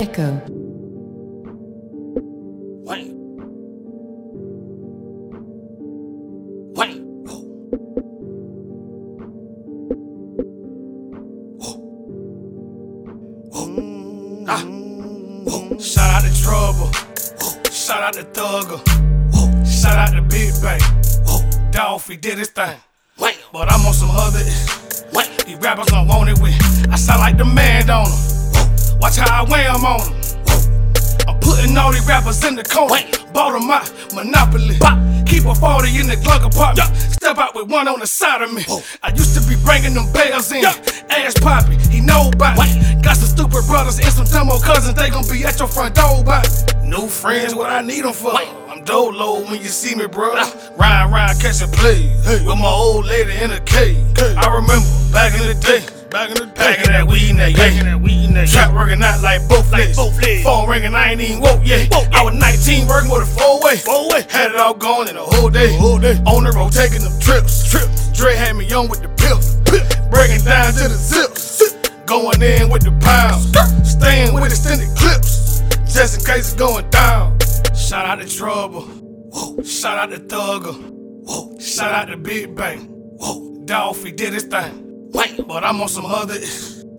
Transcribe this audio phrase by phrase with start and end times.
[0.00, 0.40] Echo.
[2.84, 3.12] Wait.
[6.76, 7.02] Wait.
[14.46, 14.62] Ah.
[15.80, 16.92] Shout out to Trouble.
[17.72, 18.78] Shout out to Thugger.
[19.66, 20.78] Shout out to Big Bang.
[21.72, 22.76] Dolphy did his thing.
[23.18, 24.44] Wait But I'm on some other.
[25.10, 25.26] What?
[25.44, 26.54] These rappers don't want it with.
[26.88, 28.27] I sound like the man, don't them?
[29.00, 30.14] Watch how I wham on them.
[31.28, 33.02] I'm putting all these rappers in the corner.
[33.32, 34.78] Bought them out, Monopoly.
[35.26, 36.88] Keep a 40 in the glove compartment.
[36.96, 38.64] Step out with one on the side of me.
[39.02, 40.64] I used to be bringing them bells in.
[40.64, 43.02] Ass poppy, he know about it.
[43.02, 44.94] Got some stupid brothers and some dumb old cousins.
[44.94, 46.42] They gon' be at your front door by
[46.88, 48.32] New friends, what I need them for.
[48.34, 50.32] I'm dolo when you see me, bro.
[50.76, 52.08] Ryan, Ryan, catch a play.
[52.24, 54.02] With my old lady in a cave.
[54.18, 55.97] I remember back in the day.
[56.10, 56.46] Back in the.
[56.54, 59.96] Packing that weed in that that weed in that Trap working out like both legs.
[60.42, 61.92] Phone ringing, I ain't even woke yet.
[62.14, 63.76] I was 19 working with a four way.
[63.76, 64.24] Four way.
[64.28, 65.76] Had it all gone in a whole day.
[65.76, 66.16] Whole day.
[66.24, 67.70] On the road taking them trips.
[67.70, 68.10] Trips.
[68.16, 69.56] Dre had me on with the pills.
[70.08, 71.76] Breaking down to the zips.
[72.06, 73.52] Going in with the pounds.
[73.84, 75.60] Staying with extended clips.
[75.92, 77.38] Just in case it's going down.
[77.76, 78.82] Shout out to Trouble.
[78.82, 79.62] Whoa.
[79.62, 80.72] Shout out to Thugger.
[81.28, 81.58] Whoa.
[81.58, 82.86] Shout out to Big Bang.
[83.20, 83.66] Whoa.
[83.66, 84.87] Dolphy did his thing.
[85.12, 86.34] Wait, but I'm on some other.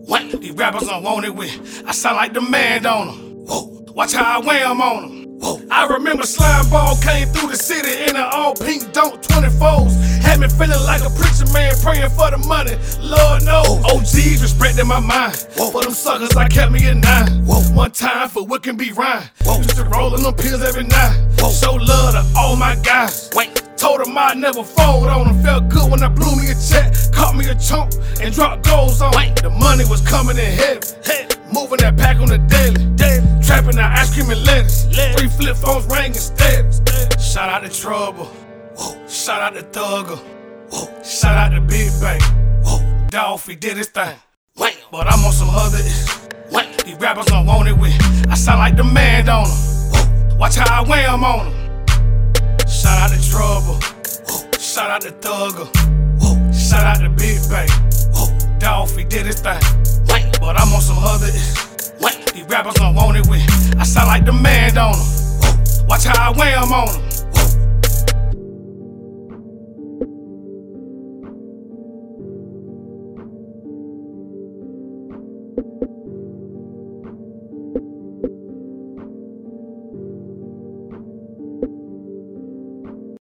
[0.10, 1.84] Wait, these rappers don't want it with.
[1.86, 3.46] I sound like the man, don't them?
[3.46, 3.86] Whoa.
[3.94, 5.40] Watch how I wham on them.
[5.40, 5.62] Whoa.
[5.72, 10.20] I remember slime ball came through the city in an all pink don't 24s.
[10.22, 12.76] Had me feeling like a preacher man praying for the money.
[13.00, 13.86] Lord knows.
[13.86, 15.48] OGs respecting my mind.
[15.56, 15.72] Whoa.
[15.72, 17.46] For them suckers, I kept me a nine.
[17.46, 17.62] Whoa.
[17.76, 19.24] One time for what can be rhyme.
[19.44, 19.58] Whoa.
[19.58, 21.16] Used to roll in them pills every night.
[21.40, 21.52] Whoa.
[21.52, 23.30] Show love to all my guys.
[23.34, 23.59] Wait.
[24.00, 25.44] Told them I'd never fold on them.
[25.44, 26.94] Felt good when I blew me a check.
[27.14, 29.12] Caught me a chunk and dropped goals on.
[29.12, 30.80] The money was coming in heavy.
[31.52, 32.80] Moving that pack on the daily.
[33.44, 34.86] Trapping that ice cream and lettuce.
[34.86, 36.70] Three flip phones ringing steady.
[37.20, 38.32] Shout out to Trouble.
[39.10, 40.18] Shout out to Thugger.
[41.04, 42.22] Shout out to Big Bang.
[43.10, 44.16] Dolphy did his thing.
[44.56, 45.78] But I'm on some other.
[45.78, 46.86] Shit.
[46.86, 47.94] These rappers don't want it with.
[48.30, 50.40] I sound like the man, don't?
[50.40, 51.59] Watch how I wham on them.
[52.90, 53.80] Shout out to Trouble.
[54.60, 55.68] Shout out to Thugger.
[56.52, 57.68] Shout out to Big Bang.
[58.58, 59.62] Dolphy did his thing.
[60.40, 61.28] But I'm on some other
[62.02, 62.34] Wait.
[62.34, 63.46] These rappers don't want it with.
[63.78, 64.98] I sound like the man, don't.
[65.88, 67.10] Watch how I wham on them.